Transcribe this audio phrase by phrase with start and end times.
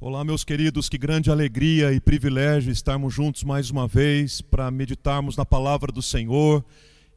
[0.00, 5.36] Olá, meus queridos, que grande alegria e privilégio estarmos juntos mais uma vez para meditarmos
[5.36, 6.64] na palavra do Senhor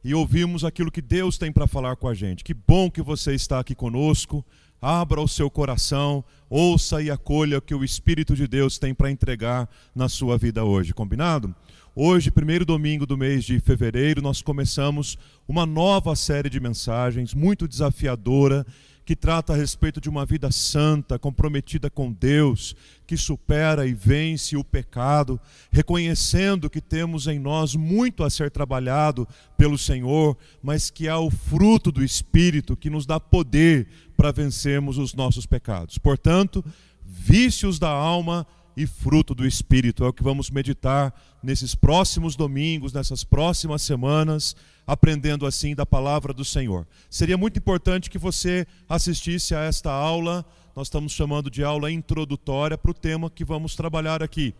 [0.02, 2.42] e ouvirmos aquilo que Deus tem para falar com a gente.
[2.42, 4.44] Que bom que você está aqui conosco.
[4.80, 9.12] Abra o seu coração, ouça e acolha o que o Espírito de Deus tem para
[9.12, 11.54] entregar na sua vida hoje, combinado?
[11.94, 17.68] Hoje, primeiro domingo do mês de fevereiro, nós começamos uma nova série de mensagens muito
[17.68, 18.66] desafiadora
[19.12, 22.74] que trata a respeito de uma vida santa, comprometida com Deus,
[23.06, 25.38] que supera e vence o pecado,
[25.70, 31.30] reconhecendo que temos em nós muito a ser trabalhado pelo Senhor, mas que há o
[31.30, 33.86] fruto do Espírito que nos dá poder
[34.16, 35.98] para vencermos os nossos pecados.
[35.98, 36.64] Portanto,
[37.04, 42.92] vícios da alma e fruto do Espírito é o que vamos meditar nesses próximos domingos,
[42.92, 46.86] nessas próximas semanas aprendendo assim da palavra do Senhor.
[47.08, 52.76] Seria muito importante que você assistisse a esta aula, nós estamos chamando de aula introdutória
[52.76, 54.54] para o tema que vamos trabalhar aqui.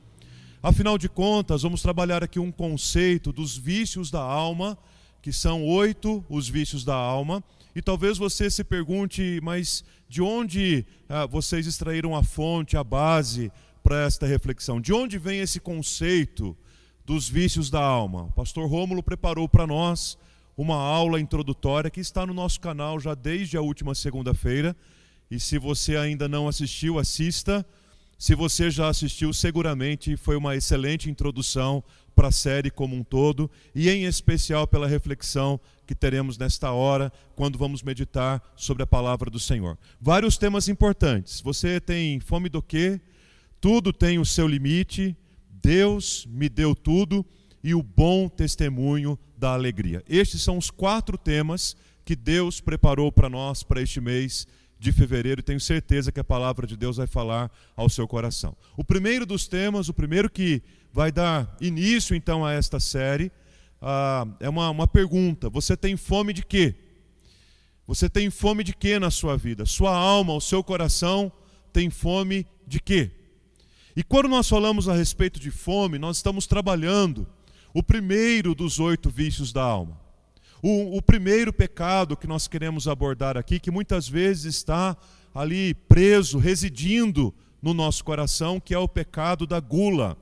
[0.63, 4.79] Afinal de contas, vamos trabalhar aqui um conceito dos vícios da alma,
[5.21, 7.43] que são oito os vícios da alma,
[7.75, 13.51] e talvez você se pergunte, mas de onde ah, vocês extraíram a fonte, a base
[13.83, 14.81] para esta reflexão?
[14.81, 16.57] De onde vem esse conceito
[17.05, 18.25] dos vícios da alma.
[18.25, 20.17] O pastor Rômulo preparou para nós
[20.57, 24.77] uma aula introdutória que está no nosso canal já desde a última segunda-feira.
[25.31, 27.67] E se você ainda não assistiu, assista.
[28.19, 31.83] Se você já assistiu, seguramente foi uma excelente introdução
[32.15, 37.13] para a série como um todo e em especial pela reflexão que teremos nesta hora
[37.35, 39.77] quando vamos meditar sobre a palavra do Senhor.
[40.01, 41.41] Vários temas importantes.
[41.41, 43.01] Você tem fome do quê?
[43.63, 45.17] Tudo tem o seu limite
[45.63, 47.25] Deus me deu tudo
[47.63, 50.03] e o bom testemunho da alegria.
[50.09, 54.47] Estes são os quatro temas que Deus preparou para nós para este mês
[54.77, 58.57] de fevereiro e tenho certeza que a palavra de Deus vai falar ao seu coração.
[58.77, 60.61] O primeiro dos temas, o primeiro que
[60.93, 63.31] vai dar início então a esta série,
[63.81, 66.75] ah, é uma, uma pergunta: você tem fome de quê?
[67.87, 69.65] Você tem fome de quê na sua vida?
[69.65, 71.31] Sua alma, o seu coração
[71.73, 73.22] tem fome de quê?
[73.95, 77.27] E quando nós falamos a respeito de fome, nós estamos trabalhando
[77.75, 80.01] o primeiro dos oito vícios da alma.
[80.63, 84.97] O, o, primeiro pecado que nós queremos abordar aqui, que muitas vezes está
[85.35, 90.17] ali preso, residindo no nosso coração, que é o pecado da gula.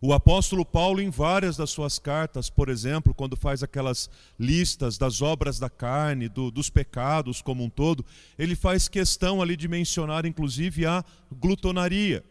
[0.00, 5.20] O apóstolo Paulo, em várias das suas cartas, por exemplo, quando faz aquelas listas das
[5.20, 8.04] obras da carne, do, dos pecados como um todo,
[8.38, 12.24] ele faz questão ali de mencionar, inclusive, a glutonaria.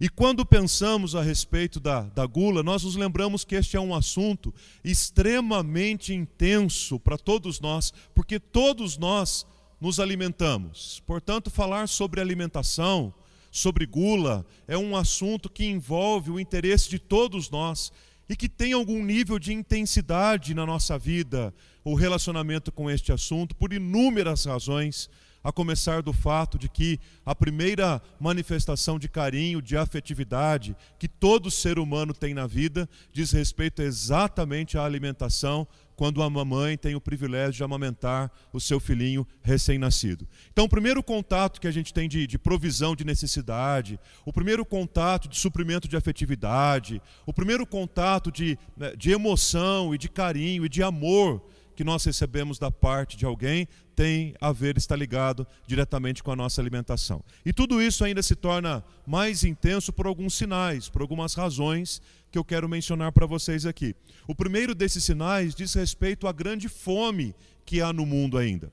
[0.00, 3.94] E quando pensamos a respeito da, da gula, nós nos lembramos que este é um
[3.94, 9.46] assunto extremamente intenso para todos nós, porque todos nós
[9.80, 11.02] nos alimentamos.
[11.06, 13.14] Portanto, falar sobre alimentação,
[13.50, 17.92] sobre gula, é um assunto que envolve o interesse de todos nós
[18.28, 23.54] e que tem algum nível de intensidade na nossa vida, o relacionamento com este assunto,
[23.54, 25.08] por inúmeras razões
[25.44, 31.50] a começar do fato de que a primeira manifestação de carinho, de afetividade que todo
[31.50, 37.00] ser humano tem na vida diz respeito exatamente à alimentação, quando a mamãe tem o
[37.00, 40.26] privilégio de amamentar o seu filhinho recém-nascido.
[40.52, 44.64] Então, o primeiro contato que a gente tem de, de, provisão de necessidade, o primeiro
[44.64, 50.66] contato de suprimento de afetividade, o primeiro contato de, né, de emoção e de carinho
[50.66, 51.42] e de amor
[51.74, 56.36] que nós recebemos da parte de alguém tem a ver, está ligado diretamente com a
[56.36, 57.22] nossa alimentação.
[57.44, 62.38] E tudo isso ainda se torna mais intenso por alguns sinais, por algumas razões que
[62.38, 63.94] eu quero mencionar para vocês aqui.
[64.26, 68.72] O primeiro desses sinais diz respeito à grande fome que há no mundo ainda.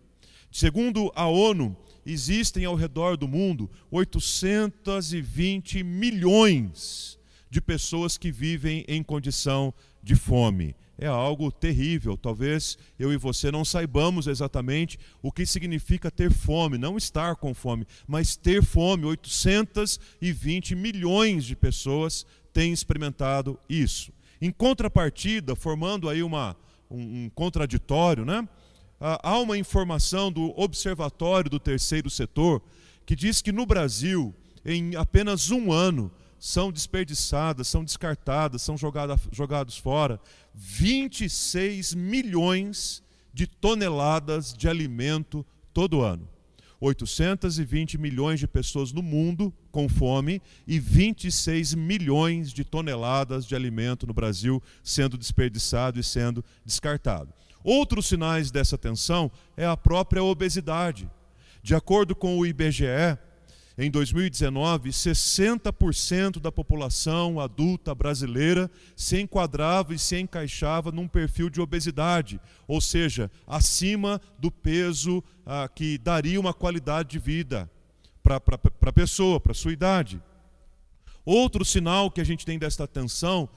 [0.51, 7.19] Segundo a ONU, existem ao redor do mundo 820 milhões
[7.49, 12.15] de pessoas que vivem em condição de fome é algo terrível.
[12.15, 17.53] Talvez eu e você não saibamos exatamente o que significa ter fome, não estar com
[17.55, 19.05] fome, mas ter fome.
[19.05, 24.13] 820 milhões de pessoas têm experimentado isso.
[24.39, 26.55] Em contrapartida, formando aí uma,
[26.89, 28.47] um, um contraditório, né?
[28.99, 32.61] há uma informação do Observatório do Terceiro Setor
[33.07, 34.33] que diz que no Brasil,
[34.63, 40.19] em apenas um ano, são desperdiçadas, são descartadas, são jogadas, jogados fora
[40.55, 46.27] 26 milhões de toneladas de alimento todo ano.
[46.79, 54.07] 820 milhões de pessoas no mundo com fome e 26 milhões de toneladas de alimento
[54.07, 57.31] no Brasil sendo desperdiçado e sendo descartado.
[57.63, 61.07] Outros sinais dessa tensão é a própria obesidade.
[61.61, 63.15] De acordo com o IBGE,
[63.83, 71.59] em 2019, 60% da população adulta brasileira se enquadrava e se encaixava num perfil de
[71.59, 77.67] obesidade, ou seja, acima do peso ah, que daria uma qualidade de vida
[78.21, 78.39] para
[78.81, 80.21] a pessoa, para a sua idade.
[81.25, 83.49] Outro sinal que a gente tem desta atenção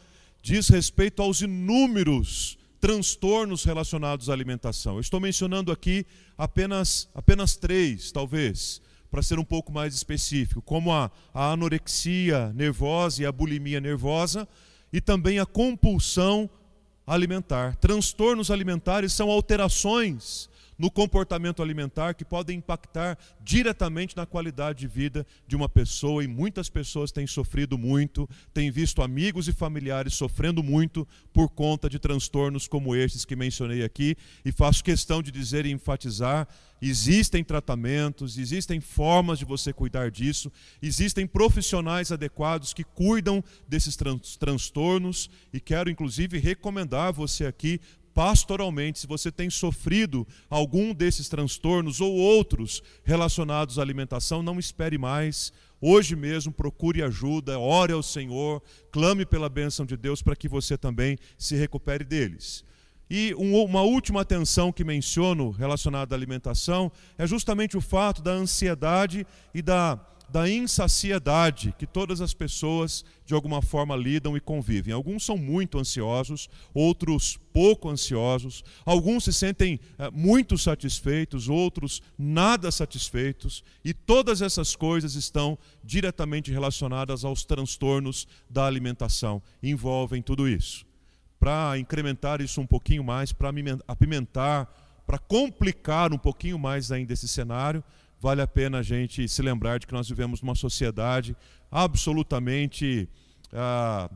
[0.42, 4.94] diz respeito aos inúmeros transtornos relacionados à alimentação.
[4.94, 6.06] Eu estou mencionando aqui
[6.38, 8.80] apenas, apenas três, talvez
[9.14, 14.48] para ser um pouco mais específico, como a, a anorexia nervosa e a bulimia nervosa,
[14.92, 16.50] e também a compulsão
[17.06, 17.76] alimentar.
[17.76, 25.26] Transtornos alimentares são alterações no comportamento alimentar que podem impactar diretamente na qualidade de vida
[25.46, 30.62] de uma pessoa e muitas pessoas têm sofrido muito, têm visto amigos e familiares sofrendo
[30.62, 35.66] muito por conta de transtornos como estes que mencionei aqui e faço questão de dizer
[35.66, 36.48] e enfatizar
[36.86, 43.96] Existem tratamentos, existem formas de você cuidar disso, existem profissionais adequados que cuidam desses
[44.38, 47.80] transtornos e quero inclusive recomendar você aqui
[48.14, 54.96] pastoralmente, se você tem sofrido algum desses transtornos ou outros relacionados à alimentação, não espere
[54.96, 55.52] mais.
[55.80, 60.78] Hoje mesmo procure ajuda, ore ao Senhor, clame pela bênção de Deus para que você
[60.78, 62.64] também se recupere deles.
[63.10, 69.26] E uma última atenção que menciono relacionada à alimentação é justamente o fato da ansiedade
[69.52, 74.92] e da da insaciedade que todas as pessoas de alguma forma lidam e convivem.
[74.92, 82.72] Alguns são muito ansiosos, outros pouco ansiosos, alguns se sentem é, muito satisfeitos, outros nada
[82.72, 90.84] satisfeitos, e todas essas coisas estão diretamente relacionadas aos transtornos da alimentação, envolvem tudo isso.
[91.38, 93.50] Para incrementar isso um pouquinho mais, para
[93.86, 94.66] apimentar,
[95.06, 97.84] para complicar um pouquinho mais ainda esse cenário,
[98.20, 101.36] vale a pena a gente se lembrar de que nós vivemos numa sociedade
[101.70, 103.08] absolutamente
[103.52, 104.10] ah,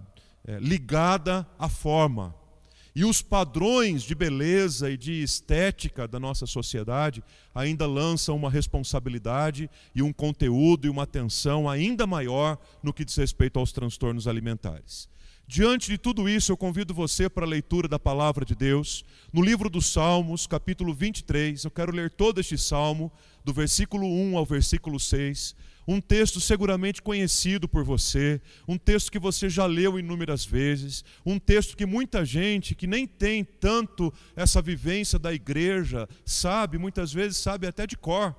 [0.46, 2.34] é, ligada à forma.
[2.94, 7.22] E os padrões de beleza e de estética da nossa sociedade
[7.54, 13.16] ainda lançam uma responsabilidade e um conteúdo e uma atenção ainda maior no que diz
[13.16, 15.08] respeito aos transtornos alimentares.
[15.50, 19.02] Diante de tudo isso, eu convido você para a leitura da palavra de Deus.
[19.32, 23.10] No livro dos Salmos, capítulo 23, eu quero ler todo este salmo,
[23.42, 25.56] do versículo 1 ao versículo 6.
[25.90, 31.38] Um texto seguramente conhecido por você, um texto que você já leu inúmeras vezes, um
[31.38, 37.38] texto que muita gente que nem tem tanto essa vivência da igreja sabe, muitas vezes
[37.38, 38.36] sabe até de cor.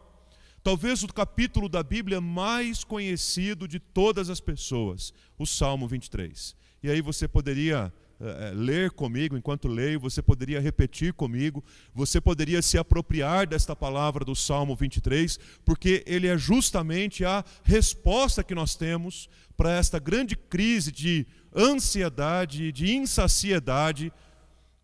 [0.62, 6.56] Talvez o capítulo da Bíblia mais conhecido de todas as pessoas, o Salmo 23.
[6.84, 11.64] E aí você poderia é, ler comigo, enquanto leio, você poderia repetir comigo,
[11.94, 18.44] você poderia se apropriar desta palavra do Salmo 23, porque ele é justamente a resposta
[18.44, 21.26] que nós temos para esta grande crise de
[21.56, 24.12] ansiedade, de insaciedade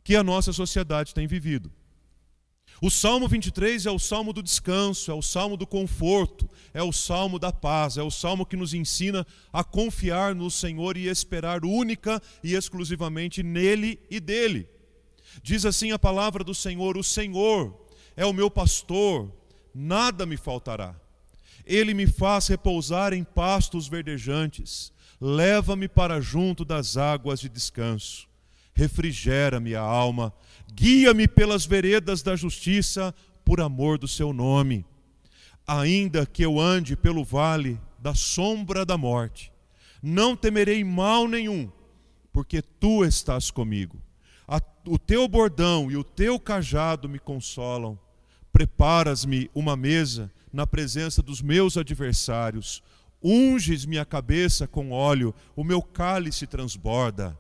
[0.03, 1.71] que a nossa sociedade tem vivido.
[2.81, 6.91] O Salmo 23 é o salmo do descanso, é o salmo do conforto, é o
[6.91, 11.63] salmo da paz, é o salmo que nos ensina a confiar no Senhor e esperar
[11.63, 14.67] única e exclusivamente nele e dele.
[15.41, 17.73] Diz assim a palavra do Senhor: O Senhor
[18.15, 19.31] é o meu pastor,
[19.73, 20.95] nada me faltará.
[21.65, 28.27] Ele me faz repousar em pastos verdejantes, leva-me para junto das águas de descanso
[28.75, 30.33] refrigera-me a alma,
[30.75, 33.15] guia-me pelas veredas da justiça,
[33.45, 34.85] por amor do seu nome.
[35.65, 39.51] Ainda que eu ande pelo vale da sombra da morte,
[40.03, 41.71] não temerei mal nenhum,
[42.31, 43.97] porque tu estás comigo.
[44.87, 47.97] o teu bordão e o teu cajado me consolam.
[48.53, 52.83] Preparas-me uma mesa na presença dos meus adversários.
[53.23, 57.35] Unges minha cabeça com óleo, o meu cálice transborda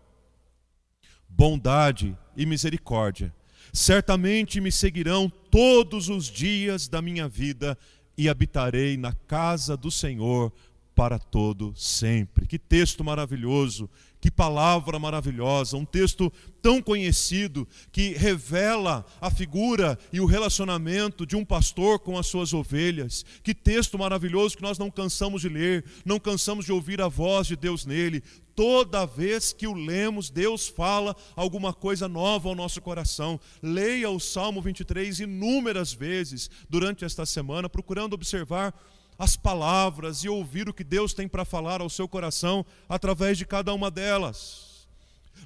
[1.35, 3.33] bondade e misericórdia.
[3.73, 7.77] Certamente me seguirão todos os dias da minha vida
[8.17, 10.51] e habitarei na casa do Senhor
[10.95, 12.47] para todo sempre.
[12.47, 13.89] Que texto maravilhoso,
[14.21, 21.35] que palavra maravilhosa, um texto tão conhecido que revela a figura e o relacionamento de
[21.35, 23.25] um pastor com as suas ovelhas.
[23.43, 27.45] Que texto maravilhoso que nós não cansamos de ler, não cansamos de ouvir a voz
[27.45, 28.23] de Deus nele
[28.55, 33.37] toda vez que o lemos, Deus fala alguma coisa nova ao nosso coração.
[33.61, 38.73] Leia o Salmo 23 inúmeras vezes durante esta semana, procurando observar
[39.17, 43.45] as palavras e ouvir o que Deus tem para falar ao seu coração através de
[43.45, 44.87] cada uma delas.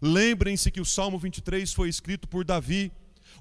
[0.01, 2.91] Lembrem-se que o Salmo 23 foi escrito por Davi,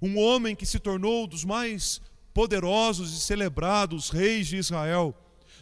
[0.02, 2.00] um homem que se tornou dos mais
[2.34, 5.14] poderosos e celebrados reis de Israel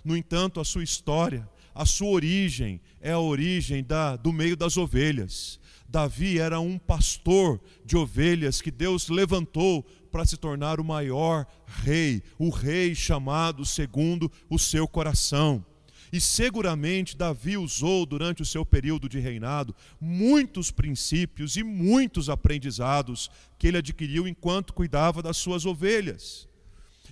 [0.05, 4.77] No entanto, a sua história, a sua origem é a origem da, do meio das
[4.77, 5.59] ovelhas.
[5.89, 12.23] Davi era um pastor de ovelhas que Deus levantou para se tornar o maior rei,
[12.39, 15.65] o rei chamado segundo o seu coração.
[16.13, 23.31] E seguramente Davi usou durante o seu período de reinado muitos princípios e muitos aprendizados
[23.59, 26.49] que ele adquiriu enquanto cuidava das suas ovelhas.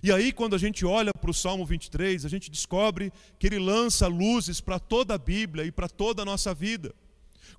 [0.02, 3.58] E aí, quando a gente olha para o Salmo 23, a gente descobre que ele
[3.58, 6.94] lança luzes para toda a Bíblia e para toda a nossa vida.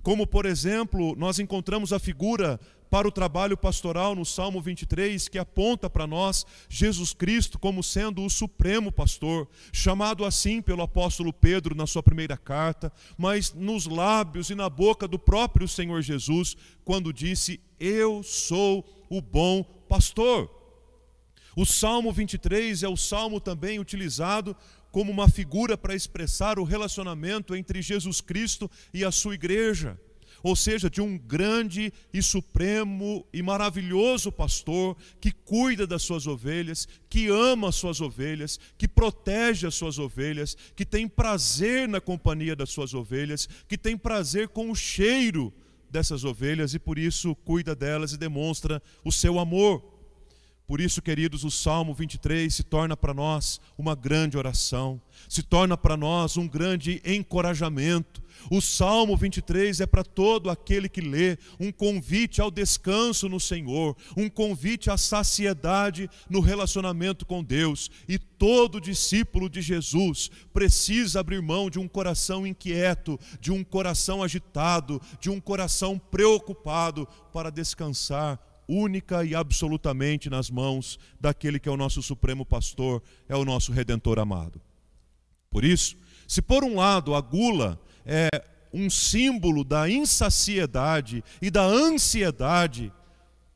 [0.01, 5.37] Como, por exemplo, nós encontramos a figura para o trabalho pastoral no Salmo 23, que
[5.37, 11.75] aponta para nós Jesus Cristo como sendo o supremo pastor, chamado assim pelo apóstolo Pedro
[11.75, 17.11] na sua primeira carta, mas nos lábios e na boca do próprio Senhor Jesus, quando
[17.11, 20.64] disse: Eu sou o bom pastor.
[21.55, 24.55] O Salmo 23 é o salmo também utilizado
[24.91, 29.97] como uma figura para expressar o relacionamento entre Jesus Cristo e a sua igreja.
[30.43, 36.87] Ou seja, de um grande e supremo e maravilhoso pastor que cuida das suas ovelhas,
[37.09, 42.55] que ama as suas ovelhas, que protege as suas ovelhas, que tem prazer na companhia
[42.55, 45.53] das suas ovelhas, que tem prazer com o cheiro
[45.89, 49.94] dessas ovelhas e por isso cuida delas e demonstra o seu amor.
[50.67, 55.77] Por isso, queridos, o Salmo 23 se torna para nós uma grande oração, se torna
[55.77, 58.23] para nós um grande encorajamento.
[58.49, 63.95] O Salmo 23 é para todo aquele que lê um convite ao descanso no Senhor,
[64.17, 67.91] um convite à saciedade no relacionamento com Deus.
[68.09, 74.23] E todo discípulo de Jesus precisa abrir mão de um coração inquieto, de um coração
[74.23, 81.71] agitado, de um coração preocupado para descansar única e absolutamente nas mãos daquele que é
[81.71, 84.61] o nosso supremo pastor, é o nosso redentor amado.
[85.49, 88.29] Por isso, se por um lado a gula é
[88.73, 92.91] um símbolo da insaciedade e da ansiedade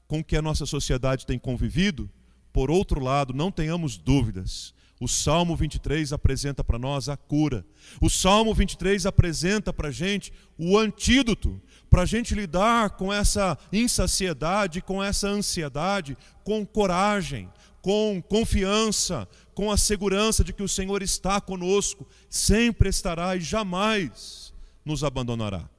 [0.07, 2.09] com que a nossa sociedade tem convivido,
[2.51, 7.65] por outro lado, não tenhamos dúvidas, o Salmo 23 apresenta para nós a cura.
[8.01, 13.57] O Salmo 23 apresenta para a gente o antídoto para a gente lidar com essa
[13.73, 17.49] insaciedade, com essa ansiedade, com coragem,
[17.81, 24.53] com confiança, com a segurança de que o Senhor está conosco, sempre estará e jamais
[24.85, 25.69] nos abandonará.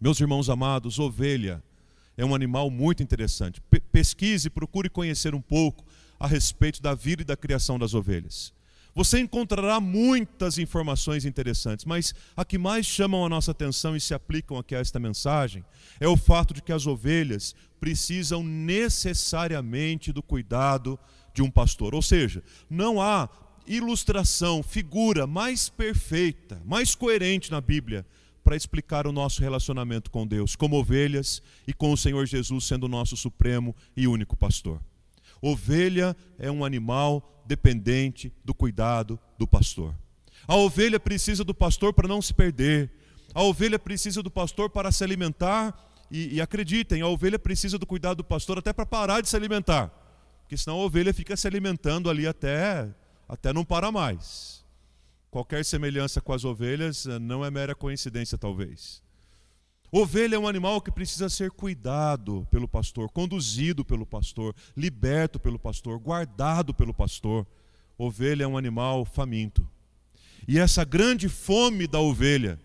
[0.00, 1.62] Meus irmãos amados, ovelha
[2.16, 3.62] é um animal muito interessante.
[3.92, 5.84] Pesquise, procure conhecer um pouco
[6.18, 8.55] a respeito da vida e da criação das ovelhas.
[8.96, 14.14] Você encontrará muitas informações interessantes, mas a que mais chamam a nossa atenção e se
[14.14, 15.62] aplicam aqui a esta mensagem
[16.00, 20.98] é o fato de que as ovelhas precisam necessariamente do cuidado
[21.34, 21.94] de um pastor.
[21.94, 23.28] Ou seja, não há
[23.66, 28.06] ilustração, figura mais perfeita, mais coerente na Bíblia
[28.42, 32.84] para explicar o nosso relacionamento com Deus, como ovelhas e com o Senhor Jesus sendo
[32.84, 34.80] o nosso supremo e único pastor.
[35.40, 39.94] Ovelha é um animal dependente do cuidado do pastor.
[40.46, 42.90] A ovelha precisa do pastor para não se perder.
[43.34, 45.74] A ovelha precisa do pastor para se alimentar.
[46.10, 49.34] E, e acreditem, a ovelha precisa do cuidado do pastor até para parar de se
[49.34, 49.88] alimentar.
[50.42, 52.88] Porque senão a ovelha fica se alimentando ali até,
[53.28, 54.64] até não parar mais.
[55.28, 59.02] Qualquer semelhança com as ovelhas eh, não é mera coincidência, talvez.
[59.98, 65.58] Ovelha é um animal que precisa ser cuidado pelo pastor, conduzido pelo pastor, liberto pelo
[65.58, 67.46] pastor, guardado pelo pastor.
[67.96, 69.66] Ovelha é um animal faminto.
[70.46, 72.60] E essa grande fome da ovelha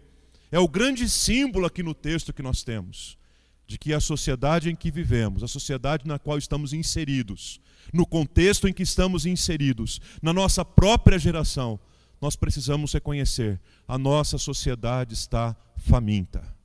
[0.52, 3.18] é o grande símbolo aqui no texto que nós temos,
[3.66, 7.62] de que a sociedade em que vivemos, a sociedade na qual estamos inseridos,
[7.94, 11.80] no contexto em que estamos inseridos, na nossa própria geração,
[12.20, 13.58] nós precisamos reconhecer:
[13.88, 16.60] a nossa sociedade está faminta.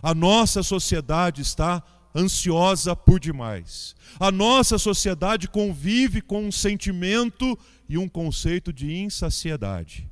[0.00, 1.82] A nossa sociedade está
[2.14, 3.94] ansiosa por demais.
[4.20, 7.58] A nossa sociedade convive com um sentimento
[7.88, 10.08] e um conceito de insaciedade.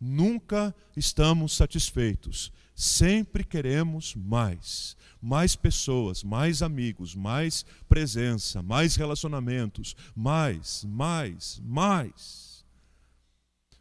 [0.00, 2.52] Nunca estamos satisfeitos.
[2.74, 4.96] Sempre queremos mais.
[5.22, 12.45] Mais pessoas, mais amigos, mais presença, mais relacionamentos, mais, mais, mais.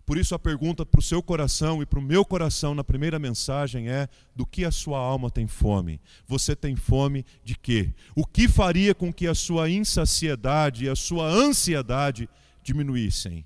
[0.05, 3.17] Por isso a pergunta para o seu coração e para o meu coração na primeira
[3.17, 6.00] mensagem é: do que a sua alma tem fome?
[6.27, 7.91] Você tem fome de quê?
[8.15, 12.29] O que faria com que a sua insaciedade e a sua ansiedade
[12.62, 13.45] diminuíssem?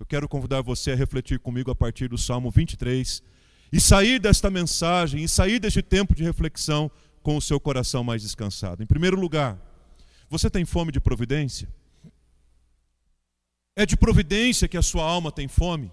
[0.00, 3.22] Eu quero convidar você a refletir comigo a partir do Salmo 23
[3.72, 6.90] e sair desta mensagem e sair deste tempo de reflexão
[7.22, 8.82] com o seu coração mais descansado.
[8.82, 9.56] Em primeiro lugar,
[10.28, 11.68] você tem fome de providência?
[13.74, 15.90] É de providência que a sua alma tem fome.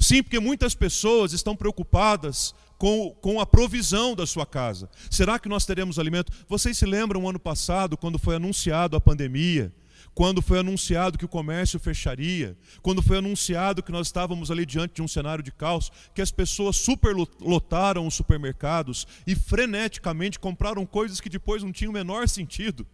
[0.00, 4.88] Sim, porque muitas pessoas estão preocupadas com, com a provisão da sua casa.
[5.10, 6.32] Será que nós teremos alimento?
[6.48, 9.72] Vocês se lembram ano passado, quando foi anunciado a pandemia?
[10.14, 14.94] Quando foi anunciado que o comércio fecharia, quando foi anunciado que nós estávamos ali diante
[14.94, 21.20] de um cenário de caos, que as pessoas superlotaram os supermercados e freneticamente compraram coisas
[21.20, 22.86] que depois não tinham o menor sentido.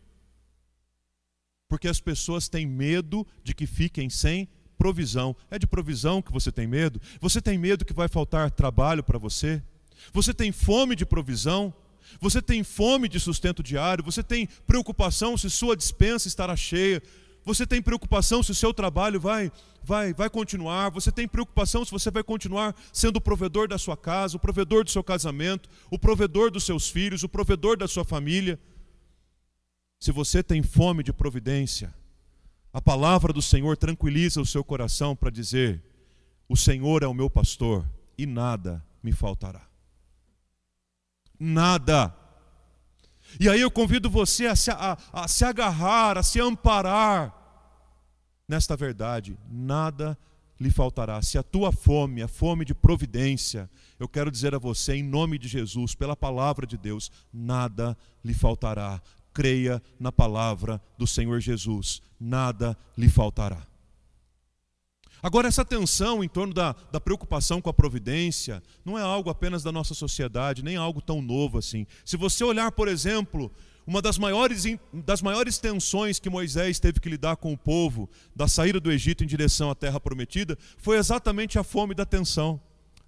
[1.69, 4.49] Porque as pessoas têm medo de que fiquem sem
[4.79, 5.37] provisão.
[5.51, 7.01] É de provisão que você tem medo?
[7.21, 9.63] Você tem medo que vai faltar trabalho para você?
[10.13, 11.75] Você tem fome de provisão?
[12.23, 14.03] Você tem fome de sustento diário?
[14.03, 17.03] Você tem preocupação se sua dispensa estará cheia?
[17.45, 19.53] Você tem preocupação se o seu trabalho vai,
[19.85, 20.91] vai, vai continuar?
[20.91, 24.85] Você tem preocupação se você vai continuar sendo o provedor da sua casa, o provedor
[24.85, 28.59] do seu casamento, o provedor dos seus filhos, o provedor da sua família?
[29.99, 31.93] Se você tem fome de providência,
[32.73, 35.83] a palavra do Senhor tranquiliza o seu coração para dizer:
[36.49, 37.85] O Senhor é o meu pastor
[38.17, 39.67] e nada me faltará.
[41.39, 42.15] Nada.
[43.39, 47.35] E aí eu convido você a se, a, a se agarrar, a se amparar
[48.47, 50.17] nesta verdade: nada
[50.61, 51.21] lhe faltará.
[51.23, 55.39] Se a tua fome, a fome de providência, eu quero dizer a você, em nome
[55.39, 59.03] de Jesus, pela palavra de Deus, nada lhe faltará
[59.39, 63.65] creia na palavra do Senhor Jesus, nada lhe faltará.
[65.23, 69.63] Agora, essa tensão em torno da, da preocupação com a providência não é algo apenas
[69.63, 71.87] da nossa sociedade, nem algo tão novo assim.
[72.05, 73.49] Se você olhar, por exemplo,
[73.87, 78.49] uma das maiores, das maiores tensões que Moisés teve que lidar com o povo da
[78.49, 82.61] saída do Egito em direção à terra prometida foi exatamente a fome da tensão,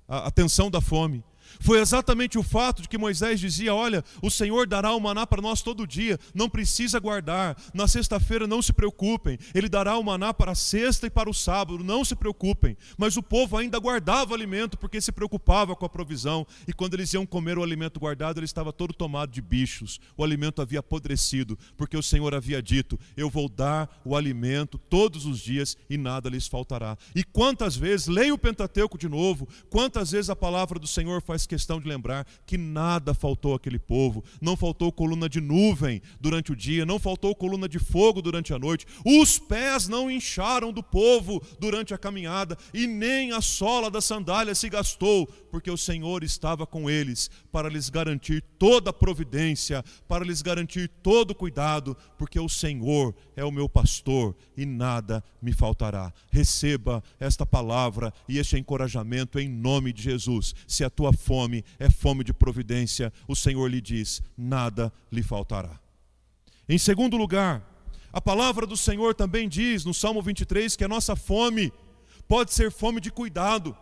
[0.07, 1.25] a, a tensão da fome.
[1.59, 5.43] Foi exatamente o fato de que Moisés dizia: Olha, o Senhor dará o maná para
[5.43, 7.57] nós todo dia, não precisa guardar.
[7.75, 11.35] Na sexta-feira não se preocupem, Ele dará o maná para a sexta e para o
[11.35, 12.77] sábado, não se preocupem.
[12.97, 16.47] Mas o povo ainda guardava alimento porque se preocupava com a provisão.
[16.67, 20.01] E quando eles iam comer o alimento guardado, ele estava todo tomado de bichos.
[20.17, 25.27] O alimento havia apodrecido, porque o Senhor havia dito: Eu vou dar o alimento todos
[25.27, 26.97] os dias e nada lhes faltará.
[27.15, 31.40] E quantas vezes, leia o Pentateuco de novo, quantas vezes a palavra do Senhor faz
[31.41, 34.23] faz questão de lembrar que nada faltou àquele povo.
[34.41, 38.59] Não faltou coluna de nuvem durante o dia, não faltou coluna de fogo durante a
[38.59, 38.87] noite.
[39.05, 44.55] Os pés não incharam do povo durante a caminhada, e nem a sola da sandália
[44.55, 50.25] se gastou, porque o Senhor estava com eles para lhes garantir toda a providência, para
[50.25, 55.53] lhes garantir todo o cuidado, porque o Senhor é o meu pastor e nada me
[55.53, 56.13] faltará.
[56.31, 60.55] Receba esta palavra e este encorajamento em nome de Jesus.
[60.67, 65.79] Se a tua fome é fome de providência, o Senhor lhe diz: nada lhe faltará.
[66.69, 67.63] Em segundo lugar,
[68.13, 71.73] a palavra do Senhor também diz no Salmo 23 que a nossa fome
[72.27, 73.77] pode ser fome de cuidado.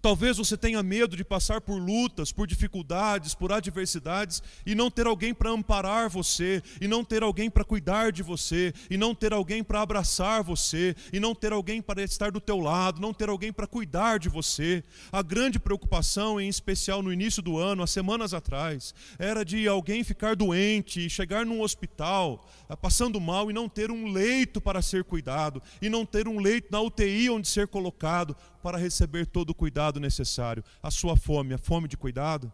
[0.00, 5.06] Talvez você tenha medo de passar por lutas, por dificuldades, por adversidades e não ter
[5.06, 9.32] alguém para amparar você, e não ter alguém para cuidar de você, e não ter
[9.32, 13.28] alguém para abraçar você, e não ter alguém para estar do teu lado, não ter
[13.28, 14.82] alguém para cuidar de você.
[15.10, 20.04] A grande preocupação, em especial no início do ano, há semanas atrás, era de alguém
[20.04, 25.04] ficar doente chegar num hospital, ah, passando mal e não ter um leito para ser
[25.04, 29.54] cuidado, e não ter um leito na UTI onde ser colocado para receber todo o
[29.54, 30.64] cuidado necessário.
[30.82, 32.52] A sua fome, a fome de cuidado?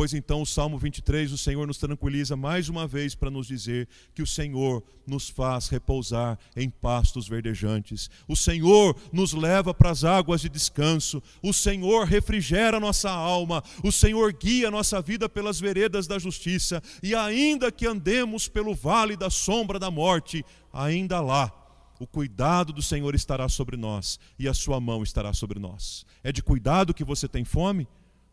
[0.00, 3.86] Pois então, o Salmo 23, o Senhor nos tranquiliza mais uma vez para nos dizer
[4.14, 8.08] que o Senhor nos faz repousar em pastos verdejantes.
[8.26, 11.22] O Senhor nos leva para as águas de descanso.
[11.42, 13.62] O Senhor refrigera nossa alma.
[13.84, 16.82] O Senhor guia nossa vida pelas veredas da justiça.
[17.02, 21.59] E ainda que andemos pelo vale da sombra da morte, ainda lá
[22.00, 26.06] o cuidado do Senhor estará sobre nós e a sua mão estará sobre nós.
[26.24, 27.86] É de cuidado que você tem fome?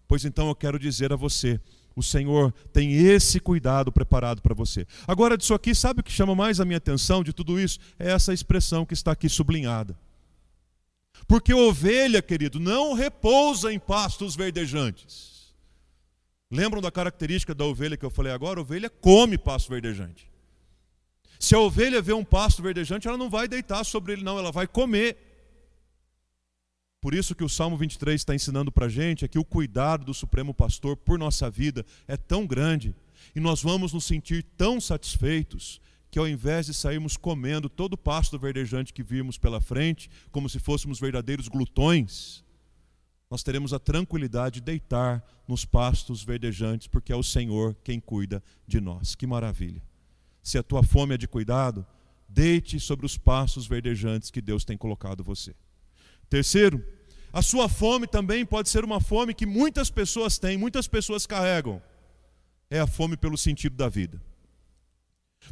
[0.08, 1.60] Pois então eu quero dizer a você,
[1.93, 4.88] o Senhor tem esse cuidado preparado para você.
[5.06, 7.77] Agora, disso aqui, sabe o que chama mais a minha atenção de tudo isso?
[7.99, 9.99] É essa expressão que está aqui sublinhada.
[11.27, 15.53] Porque ovelha, querido, não repousa em pastos verdejantes.
[16.49, 18.62] Lembram da característica da ovelha que eu falei agora?
[18.62, 20.32] A ovelha come pasto verdejante.
[21.39, 24.52] Se a ovelha vê um pasto verdejante, ela não vai deitar sobre ele, não, ela
[24.52, 25.17] vai comer.
[27.00, 30.04] Por isso que o Salmo 23 está ensinando para a gente é que o cuidado
[30.04, 32.95] do Supremo Pastor por nossa vida é tão grande
[33.36, 37.97] e nós vamos nos sentir tão satisfeitos que ao invés de sairmos comendo todo o
[37.97, 42.43] pasto verdejante que vimos pela frente, como se fôssemos verdadeiros glutões,
[43.30, 48.41] nós teremos a tranquilidade de deitar nos pastos verdejantes, porque é o Senhor quem cuida
[48.65, 49.15] de nós.
[49.15, 49.82] Que maravilha!
[50.47, 51.86] Se a tua fome é de cuidado,
[52.25, 55.53] deite sobre os pastos verdejantes que Deus tem colocado você.
[56.29, 56.81] Terceiro,
[57.33, 61.81] A sua fome também pode ser uma fome que muitas pessoas têm, muitas pessoas carregam.
[62.69, 64.21] É a fome pelo sentido da vida.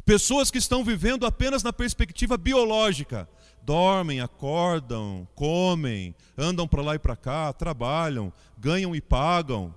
[0.04, 3.28] Pessoas que estão vivendo apenas na perspectiva biológica.
[3.62, 9.74] Dormem, acordam, comem, andam para lá e para cá, trabalham, ganham e pagam.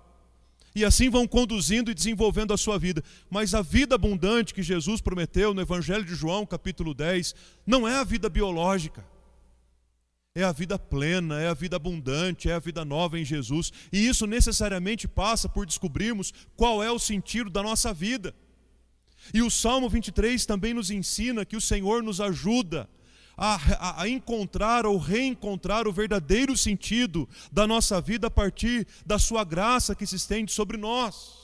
[0.75, 3.03] E assim vão conduzindo e desenvolvendo a sua vida.
[3.29, 7.33] Mas a vida abundante que Jesus prometeu no Evangelho de João, capítulo 10,
[7.65, 9.03] não é a vida biológica.
[10.35, 13.73] É a vida plena, é a vida abundante, é a vida nova em Jesus.
[13.91, 18.33] E isso necessariamente passa por descobrirmos qual é o sentido da nossa vida.
[19.33, 22.87] E o Salmo 23 também nos ensina que o Senhor nos ajuda
[23.39, 29.45] a, a, encontrar ou reencontrar o verdadeiro sentido da nossa vida a partir da Sua
[29.45, 31.39] graça que se estende sobre nós.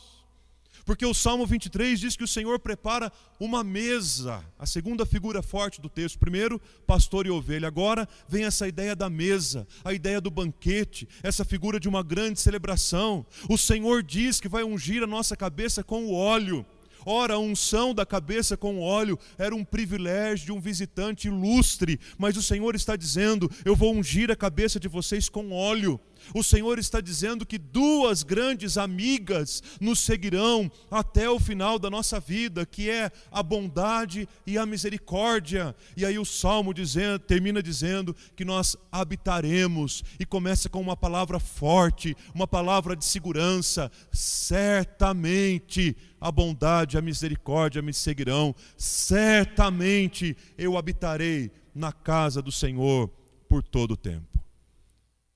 [0.84, 5.82] Porque o Salmo 23 diz que o Senhor prepara uma mesa, a segunda figura forte
[5.82, 6.20] do texto.
[6.20, 7.68] Primeiro, pastor e ovelha.
[7.68, 12.40] Agora vem essa ideia da mesa, a ideia do banquete, essa figura de uma grande
[12.40, 13.26] celebração.
[13.50, 16.64] O Senhor diz que vai ungir a nossa cabeça com o óleo.
[17.06, 22.36] Ora, a unção da cabeça com óleo era um privilégio de um visitante ilustre, mas
[22.36, 26.00] o Senhor está dizendo: Eu vou ungir a cabeça de vocês com óleo.
[26.34, 32.20] O Senhor está dizendo que duas grandes amigas nos seguirão até o final da nossa
[32.20, 35.76] vida, que é a bondade e a misericórdia.
[35.96, 41.40] E aí o salmo dizendo, termina dizendo que nós habitaremos e começa com uma palavra
[41.40, 43.92] forte, uma palavra de segurança.
[44.12, 48.56] Certamente a bondade a misericórdia me seguirão.
[48.76, 53.10] Certamente eu habitarei na casa do Senhor
[53.48, 54.44] por todo o tempo.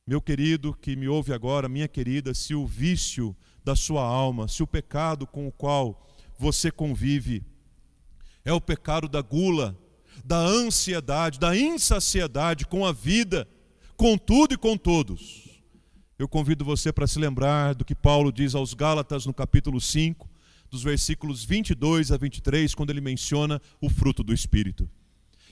[0.08, 4.63] Meu querido que me ouve agora, minha querida, se o vício da sua alma, se
[4.63, 7.43] o pecado com o qual você convive
[8.43, 9.78] é o pecado da gula,
[10.25, 13.47] da ansiedade, da insaciedade com a vida,
[13.95, 15.62] com tudo e com todos.
[16.17, 20.29] Eu convido você para se lembrar do que Paulo diz aos Gálatas no capítulo 5,
[20.69, 24.89] dos versículos 22 a 23, quando ele menciona o fruto do Espírito.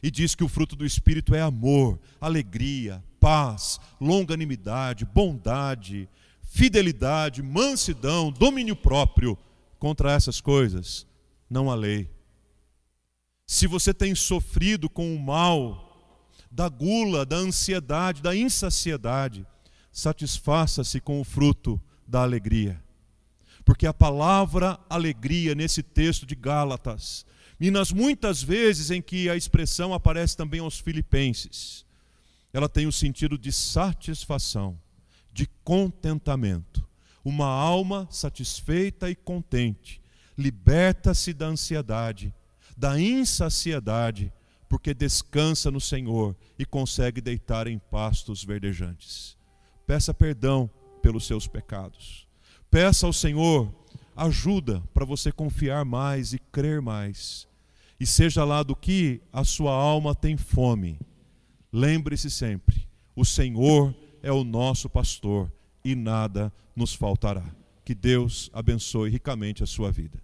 [0.02, 6.08] E diz que o fruto do Espírito é amor, alegria, paz, longanimidade, bondade,
[6.44, 9.38] fidelidade, mansidão, domínio próprio.
[9.80, 11.06] Contra essas coisas
[11.50, 12.10] não há lei.
[13.46, 15.88] Se você tem sofrido com o mal
[16.52, 19.46] da gula, da ansiedade, da insaciedade,
[19.92, 22.82] satisfaça-se com o fruto da alegria.
[23.68, 27.26] Porque a palavra alegria nesse texto de Gálatas,
[27.60, 31.86] e nas muitas vezes em que a expressão aparece também aos filipenses,
[32.54, 34.80] ela tem o sentido de satisfação,
[35.34, 36.88] de contentamento.
[37.26, 40.02] Uma alma satisfeita e contente
[40.38, 42.34] liberta-se da ansiedade,
[42.78, 44.32] da insaciedade,
[44.70, 49.36] porque descansa no Senhor e consegue deitar em pastos verdejantes.
[49.86, 50.70] Peça perdão
[51.02, 52.27] pelos seus pecados.
[52.70, 53.74] Peça ao Senhor
[54.16, 57.48] ajuda para você confiar mais e crer mais.
[58.00, 61.00] E seja lá do que a sua alma tem fome
[61.72, 65.52] Lembre-se sempre: o Senhor é o nosso pastor
[65.84, 67.46] e nada nos faltará.
[67.84, 70.22] Que Deus abençoe ricamente a sua vida.